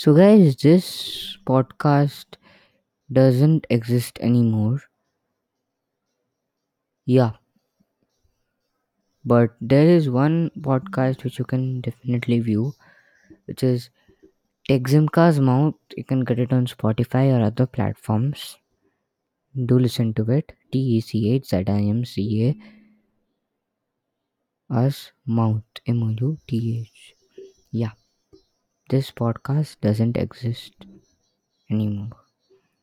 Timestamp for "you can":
11.38-11.80, 15.96-16.24